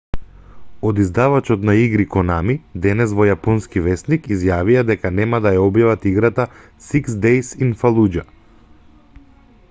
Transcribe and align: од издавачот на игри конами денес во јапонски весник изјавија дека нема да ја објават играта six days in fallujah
од 0.91 0.99
издавачот 1.01 1.65
на 1.69 1.73
игри 1.79 2.05
конами 2.13 2.55
денес 2.85 3.11
во 3.19 3.27
јапонски 3.29 3.83
весник 3.87 4.25
изјавија 4.35 4.83
дека 4.91 5.11
нема 5.17 5.41
да 5.47 5.51
ја 5.57 5.61
објават 5.67 6.07
играта 6.13 6.47
six 6.87 7.15
days 7.27 7.51
in 7.67 7.77
fallujah 7.83 8.25